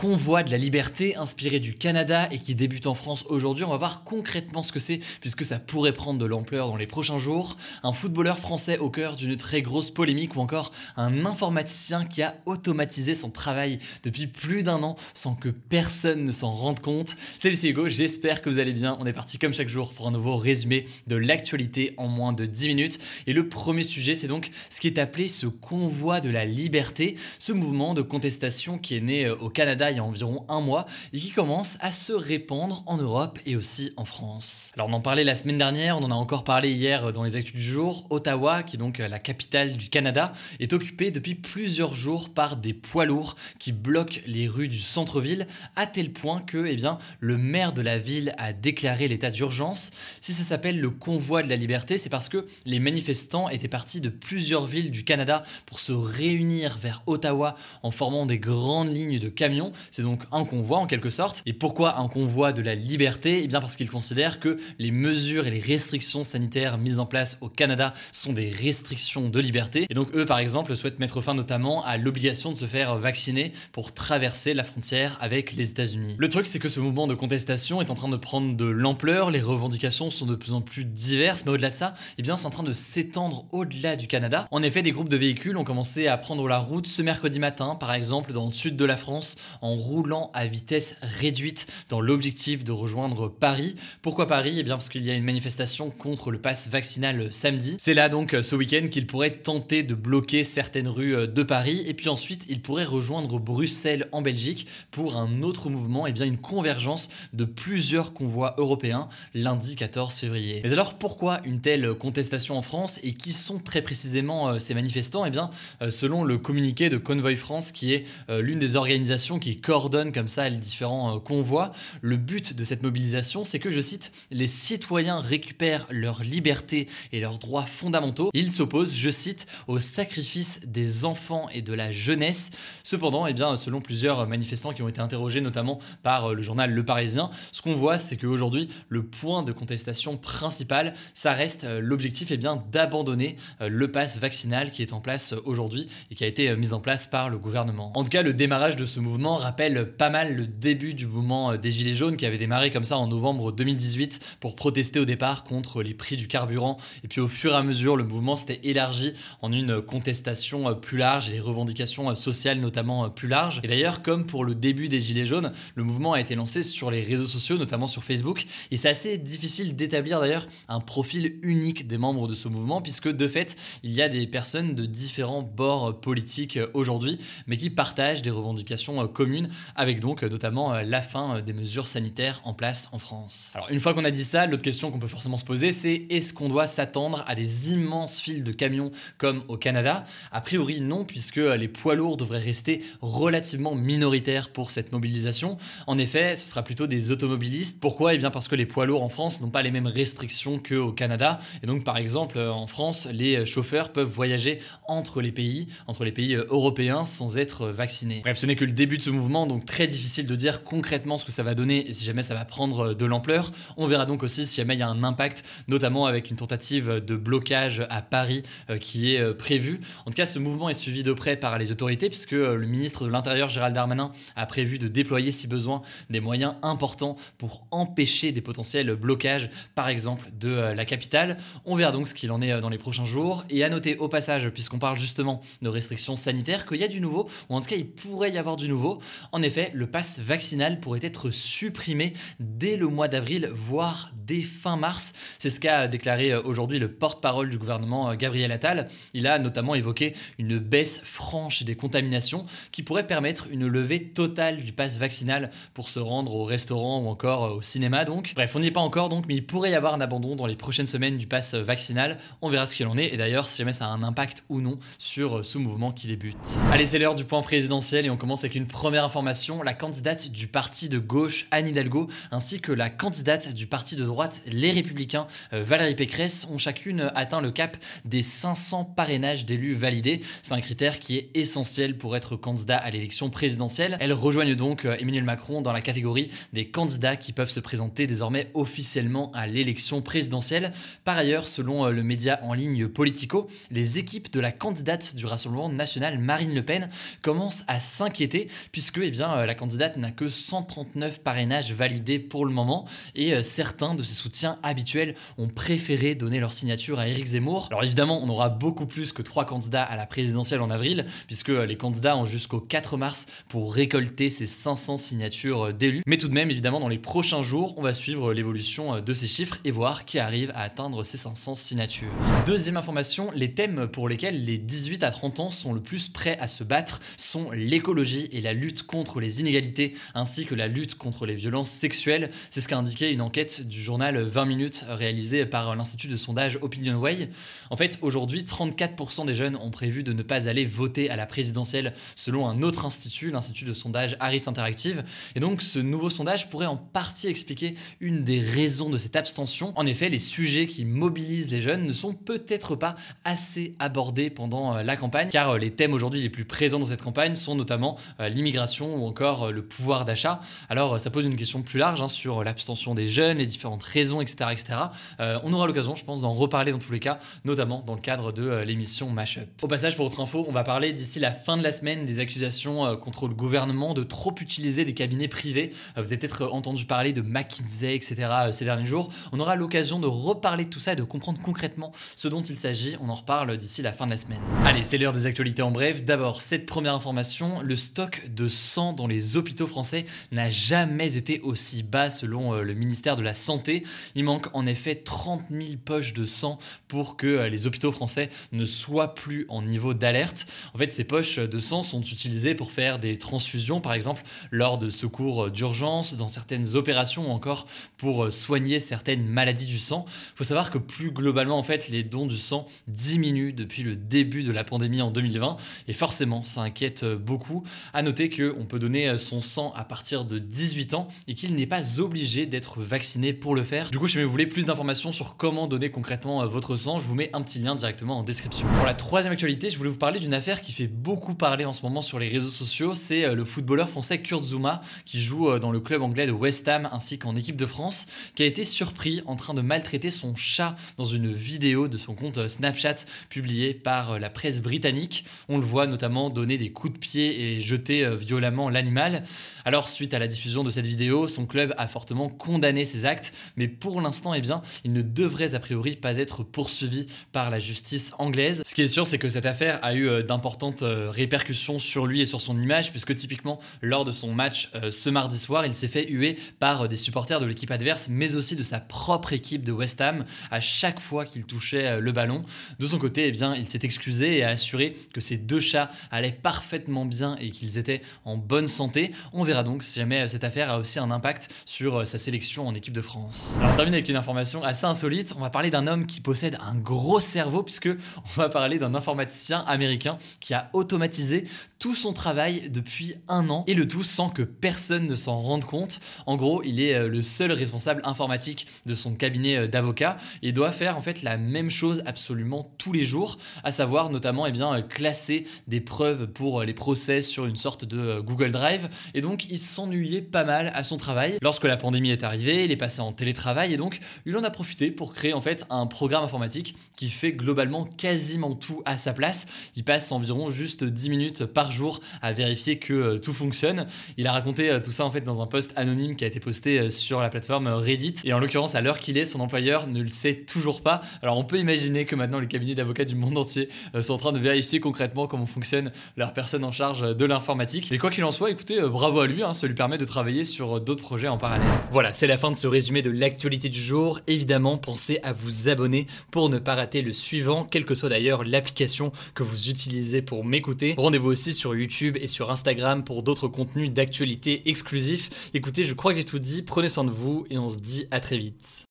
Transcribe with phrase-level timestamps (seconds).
[0.00, 3.64] Convoi de la liberté inspiré du Canada et qui débute en France aujourd'hui.
[3.64, 6.86] On va voir concrètement ce que c'est puisque ça pourrait prendre de l'ampleur dans les
[6.86, 7.58] prochains jours.
[7.82, 12.36] Un footballeur français au cœur d'une très grosse polémique ou encore un informaticien qui a
[12.46, 17.14] automatisé son travail depuis plus d'un an sans que personne ne s'en rende compte.
[17.36, 18.96] C'est Hugo, j'espère que vous allez bien.
[19.00, 22.46] On est parti comme chaque jour pour un nouveau résumé de l'actualité en moins de
[22.46, 22.98] 10 minutes.
[23.26, 27.16] Et le premier sujet c'est donc ce qui est appelé ce convoi de la liberté,
[27.38, 30.60] ce mouvement de contestation qui est né euh, au Canada il y a environ un
[30.60, 34.72] mois et qui commence à se répandre en Europe et aussi en France.
[34.74, 37.36] Alors on en parlait la semaine dernière, on en a encore parlé hier dans les
[37.36, 38.06] actus du jour.
[38.10, 42.74] Ottawa, qui est donc la capitale du Canada, est occupée depuis plusieurs jours par des
[42.74, 47.36] poids lourds qui bloquent les rues du centre-ville à tel point que eh bien, le
[47.36, 49.90] maire de la ville a déclaré l'état d'urgence.
[50.20, 54.00] Si ça s'appelle le convoi de la liberté, c'est parce que les manifestants étaient partis
[54.00, 59.18] de plusieurs villes du Canada pour se réunir vers Ottawa en formant des grandes lignes
[59.18, 59.72] de camions.
[59.90, 61.42] C'est donc un convoi en quelque sorte.
[61.46, 63.42] Et pourquoi un convoi de la liberté?
[63.42, 67.38] Eh bien parce qu'ils considèrent que les mesures et les restrictions sanitaires mises en place
[67.40, 69.86] au Canada sont des restrictions de liberté.
[69.90, 73.52] Et donc eux par exemple souhaitent mettre fin notamment à l'obligation de se faire vacciner
[73.72, 76.16] pour traverser la frontière avec les États-Unis.
[76.18, 79.30] Le truc c'est que ce mouvement de contestation est en train de prendre de l'ampleur,
[79.30, 82.46] les revendications sont de plus en plus diverses, mais au-delà de ça, eh bien c'est
[82.46, 84.46] en train de s'étendre au-delà du Canada.
[84.50, 87.74] En effet, des groupes de véhicules ont commencé à prendre la route ce mercredi matin,
[87.74, 89.36] par exemple dans le sud de la France,
[89.76, 93.76] roulant à vitesse réduite dans l'objectif de rejoindre Paris.
[94.02, 94.56] Pourquoi Paris?
[94.58, 97.76] Eh bien parce qu'il y a une manifestation contre le pass vaccinal samedi.
[97.78, 101.94] C'est là donc ce week-end qu'il pourrait tenter de bloquer certaines rues de Paris et
[101.94, 106.26] puis ensuite il pourrait rejoindre Bruxelles en Belgique pour un autre mouvement, et eh bien
[106.26, 110.60] une convergence de plusieurs convois européens lundi 14 février.
[110.62, 113.00] Mais alors pourquoi une telle contestation en France?
[113.02, 115.24] Et qui sont très précisément euh, ces manifestants?
[115.24, 115.50] Eh bien
[115.82, 120.12] euh, selon le communiqué de Convoy France qui est euh, l'une des organisations qui coordonne
[120.12, 121.72] comme ça les différents euh, convois.
[122.00, 127.20] Le but de cette mobilisation, c'est que, je cite, les citoyens récupèrent leur liberté et
[127.20, 128.30] leurs droits fondamentaux.
[128.34, 132.50] Ils s'opposent, je cite, au sacrifice des enfants et de la jeunesse.
[132.82, 136.70] Cependant, eh bien, selon plusieurs manifestants qui ont été interrogés, notamment par euh, le journal
[136.70, 141.80] Le Parisien, ce qu'on voit, c'est qu'aujourd'hui, le point de contestation principal, ça reste euh,
[141.80, 146.26] l'objectif eh bien d'abandonner le pass vaccinal qui est en place aujourd'hui et qui a
[146.26, 147.92] été mis en place par le gouvernement.
[147.94, 151.50] En tout cas, le démarrage de ce mouvement rappelle pas mal le début du mouvement
[151.50, 155.04] euh, des Gilets jaunes qui avait démarré comme ça en novembre 2018 pour protester au
[155.04, 156.76] départ contre les prix du carburant.
[157.02, 159.12] Et puis au fur et à mesure, le mouvement s'était élargi
[159.42, 163.60] en une contestation euh, plus large et les revendications euh, sociales notamment plus larges.
[163.64, 166.92] Et d'ailleurs, comme pour le début des Gilets jaunes, le mouvement a été lancé sur
[166.92, 168.44] les réseaux sociaux, notamment sur Facebook.
[168.70, 173.08] Et c'est assez difficile d'établir d'ailleurs un profil unique des membres de ce mouvement, puisque
[173.08, 177.18] de fait, il y a des personnes de différents bords politiques aujourd'hui,
[177.48, 179.29] mais qui partagent des revendications communes
[179.76, 183.52] avec donc euh, notamment euh, la fin euh, des mesures sanitaires en place en France.
[183.54, 186.06] Alors une fois qu'on a dit ça, l'autre question qu'on peut forcément se poser, c'est
[186.10, 190.04] est-ce qu'on doit s'attendre à des immenses files de camions comme au Canada?
[190.32, 195.58] A priori non, puisque les poids lourds devraient rester relativement minoritaires pour cette mobilisation.
[195.86, 197.80] En effet, ce sera plutôt des automobilistes.
[197.80, 198.14] Pourquoi?
[198.14, 200.92] Eh bien parce que les poids lourds en France n'ont pas les mêmes restrictions qu'au
[200.92, 201.38] Canada.
[201.62, 204.58] Et donc par exemple en France, les chauffeurs peuvent voyager
[204.88, 208.20] entre les pays, entre les pays européens sans être vaccinés.
[208.22, 211.18] Bref, ce n'est que le début de ce mouvement donc très difficile de dire concrètement
[211.18, 213.52] ce que ça va donner et si jamais ça va prendre euh, de l'ampleur.
[213.76, 217.04] On verra donc aussi si jamais il y a un impact, notamment avec une tentative
[217.04, 219.80] de blocage à Paris euh, qui est euh, prévue.
[220.06, 223.04] En tout cas, ce mouvement est suivi de près par les autorités puisque le ministre
[223.04, 228.32] de l'Intérieur Gérald Darmanin a prévu de déployer si besoin des moyens importants pour empêcher
[228.32, 231.36] des potentiels blocages, par exemple de la capitale.
[231.64, 233.44] On verra donc ce qu'il en est dans les prochains jours.
[233.50, 237.00] Et à noter au passage, puisqu'on parle justement de restrictions sanitaires, qu'il y a du
[237.00, 239.00] nouveau, ou en tout cas il pourrait y avoir du nouveau.
[239.32, 244.76] En effet, le pass vaccinal pourrait être supprimé dès le mois d'avril, voire dès fin
[244.76, 245.12] mars.
[245.38, 248.88] C'est ce qu'a déclaré aujourd'hui le porte-parole du gouvernement Gabriel Attal.
[249.14, 254.62] Il a notamment évoqué une baisse franche des contaminations qui pourrait permettre une levée totale
[254.62, 258.32] du pass vaccinal pour se rendre au restaurant ou encore au cinéma donc.
[258.34, 260.46] Bref, on n'y est pas encore donc, mais il pourrait y avoir un abandon dans
[260.46, 262.18] les prochaines semaines du pass vaccinal.
[262.42, 264.60] On verra ce qu'il en est et d'ailleurs si jamais ça a un impact ou
[264.60, 266.36] non sur ce mouvement qui débute.
[266.70, 269.62] Allez, c'est l'heure du point présidentiel et on commence avec une première information.
[269.62, 274.04] La candidate du parti de gauche, Anne Hidalgo, ainsi que la candidate du parti de
[274.04, 279.74] droite, Les Républicains, euh, Valérie Pécresse, ont chacune atteint le cap des 500 parrainages d'élus
[279.74, 280.20] validés.
[280.42, 283.96] C'est un critère qui est essentiel pour être candidat à l'élection présidentielle.
[284.00, 288.06] Elles rejoignent donc euh, Emmanuel Macron dans la catégorie des candidats qui peuvent se présenter
[288.06, 290.72] désormais officiellement à l'élection présidentielle.
[291.04, 295.26] Par ailleurs, selon euh, le média en ligne Politico, les équipes de la candidate du
[295.26, 296.88] Rassemblement national, Marine Le Pen,
[297.22, 302.44] commencent à s'inquiéter puisque eh bien, euh, la candidate n'a que 139 parrainages validés pour
[302.44, 307.26] le moment et certains de ses soutiens habituels ont préféré donner leur signature à Éric
[307.26, 307.68] Zemmour.
[307.70, 311.48] Alors évidemment, on aura beaucoup plus que trois candidats à la présidentielle en avril puisque
[311.48, 316.02] les candidats ont jusqu'au 4 mars pour récolter ces 500 signatures d'élus.
[316.06, 319.26] Mais tout de même, évidemment, dans les prochains jours, on va suivre l'évolution de ces
[319.26, 322.12] chiffres et voir qui arrive à atteindre ces 500 signatures.
[322.46, 326.38] Deuxième information, les thèmes pour lesquels les 18 à 30 ans sont le plus prêts
[326.38, 330.94] à se battre sont l'écologie et la lutte contre les inégalités, ainsi que la lutte
[330.96, 332.30] contre les violences sexuelles.
[332.50, 336.58] C'est ce qu'a indiqué une enquête du journal 20 minutes réalisée par l'Institut de sondage
[336.60, 337.28] OpinionWay.
[337.70, 341.26] En fait, aujourd'hui, 34% des jeunes ont prévu de ne pas aller voter à la
[341.26, 345.04] présidentielle selon un autre institut, l'Institut de sondage Harris Interactive.
[345.34, 349.72] Et donc, ce nouveau sondage pourrait en partie expliquer une des raisons de cette abstention.
[349.76, 354.76] En effet, les sujets qui mobilisent les jeunes ne sont peut-être pas assez abordés pendant
[354.76, 357.54] euh, la campagne, car euh, les thèmes aujourd'hui les plus présents dans cette campagne sont
[357.54, 358.28] notamment euh,
[358.70, 360.40] l'immigration ou encore le pouvoir d'achat.
[360.68, 364.20] Alors, ça pose une question plus large hein, sur l'abstention des jeunes, les différentes raisons,
[364.20, 364.50] etc.
[364.52, 364.74] etc.
[365.18, 368.32] on aura l'occasion, je pense, d'en reparler dans tous les cas, notamment dans le cadre
[368.32, 369.48] de l'émission Mashup.
[369.62, 372.18] Au passage, pour votre info, on va parler d'ici la fin de la semaine des
[372.18, 375.70] accusations contre le gouvernement de trop utiliser des cabinets privés.
[375.96, 378.26] Vous avez peut-être entendu parler de McKinsey, etc.
[378.52, 379.08] ces derniers jours.
[379.32, 382.56] On aura l'occasion de reparler de tout ça et de comprendre concrètement ce dont il
[382.56, 382.96] s'agit.
[383.00, 384.40] On en reparle d'ici la fin de la semaine.
[384.64, 386.04] Allez, c'est l'heure des actualités en bref.
[386.04, 391.40] D'abord, cette première information, le stock de sang dans les hôpitaux français n'a jamais été
[391.40, 393.84] aussi bas selon euh, le ministère de la Santé.
[394.14, 398.28] Il manque en effet 30 000 poches de sang pour que euh, les hôpitaux français
[398.52, 400.46] ne soient plus en niveau d'alerte.
[400.74, 404.78] En fait, ces poches de sang sont utilisées pour faire des transfusions, par exemple, lors
[404.78, 407.66] de secours d'urgence, dans certaines opérations ou encore
[407.96, 410.04] pour euh, soigner certaines maladies du sang.
[410.08, 413.96] Il faut savoir que plus globalement, en fait, les dons du sang diminuent depuis le
[413.96, 415.56] début de la pandémie en 2020
[415.88, 417.64] et forcément, ça inquiète euh, beaucoup.
[417.92, 421.54] À noter qu'on peut donner euh, son sang à partir de 18 ans et qu'il
[421.54, 423.90] n'est pas obligé d'être vacciné pour le faire.
[423.90, 427.14] Du coup, si vous voulez plus d'informations sur comment donner concrètement votre sang, je vous
[427.14, 428.66] mets un petit lien directement en description.
[428.76, 431.72] Pour la troisième actualité, je voulais vous parler d'une affaire qui fait beaucoup parler en
[431.72, 432.94] ce moment sur les réseaux sociaux.
[432.94, 436.88] C'est le footballeur français Kurt Zouma qui joue dans le club anglais de West Ham
[436.92, 440.76] ainsi qu'en équipe de France, qui a été surpris en train de maltraiter son chat
[440.96, 445.24] dans une vidéo de son compte Snapchat publiée par la presse britannique.
[445.48, 449.24] On le voit notamment donner des coups de pied et jeter euh, violemment l'animal.
[449.64, 453.32] Alors suite à la diffusion de cette vidéo, son club a fortement condamné ces actes,
[453.56, 457.58] mais pour l'instant, eh bien, il ne devrait a priori pas être poursuivi par la
[457.58, 458.62] justice anglaise.
[458.64, 462.06] Ce qui est sûr, c'est que cette affaire a eu euh, d'importantes euh, répercussions sur
[462.06, 465.74] lui et sur son image, puisque typiquement lors de son match ce mardi soir, il
[465.74, 469.64] s'est fait huer par des supporters de l'équipe adverse, mais aussi de sa propre équipe
[469.64, 472.42] de West Ham à chaque fois qu'il touchait euh, le ballon.
[472.78, 475.90] De son côté, eh bien, il s'est excusé et a assuré que ses deux chats
[476.10, 479.12] allaient parfaitement bien et qu'ils étaient en bonne santé.
[479.32, 482.18] On verra donc si jamais euh, cette affaire a aussi un impact sur euh, sa
[482.18, 483.56] sélection en équipe de France.
[483.58, 485.34] Alors on termine avec une information assez insolite.
[485.36, 488.94] On va parler d'un homme qui possède un gros cerveau puisque on va parler d'un
[488.94, 491.46] informaticien américain qui a automatisé
[491.78, 495.64] tout son travail depuis un an et le tout sans que personne ne s'en rende
[495.64, 496.00] compte.
[496.26, 500.72] En gros, il est euh, le seul responsable informatique de son cabinet d'avocat et doit
[500.72, 504.82] faire en fait la même chose absolument tous les jours, à savoir notamment eh bien,
[504.82, 508.88] classer des preuves pour les procès sur une sorte de Google Drive.
[509.14, 511.38] Et donc, il s'ennuyait pas mal à son travail.
[511.42, 514.50] Lorsque la pandémie est arrivée, il est passé en télétravail et donc il en a
[514.50, 519.12] profité pour créer en fait un programme informatique qui fait globalement quasiment tout à sa
[519.12, 519.46] place.
[519.76, 523.86] Il passe environ juste 10 minutes par jour à vérifier que euh, tout fonctionne.
[524.16, 526.40] Il a raconté euh, tout ça en fait dans un post anonyme qui a été
[526.40, 528.14] posté euh, sur la plateforme Reddit.
[528.24, 531.00] Et en l'occurrence, à l'heure qu'il est, son employeur ne le sait toujours pas.
[531.22, 533.68] Alors on peut imaginer que maintenant les cabinets d'avocats du monde entier
[534.00, 537.90] sont en train de vérifier concrètement comment fonctionne leur personne en charge de l'informatique.
[538.00, 540.80] Quoi qu'il en soit, écoutez, bravo à lui, hein, ça lui permet de travailler sur
[540.80, 541.68] d'autres projets en parallèle.
[541.90, 544.20] Voilà, c'est la fin de ce résumé de l'actualité du jour.
[544.26, 548.44] Évidemment, pensez à vous abonner pour ne pas rater le suivant, quelle que soit d'ailleurs
[548.44, 550.94] l'application que vous utilisez pour m'écouter.
[550.96, 555.50] Rendez-vous aussi sur YouTube et sur Instagram pour d'autres contenus d'actualité exclusifs.
[555.52, 558.06] Écoutez, je crois que j'ai tout dit, prenez soin de vous et on se dit
[558.10, 558.84] à très vite.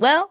[0.00, 0.30] Well,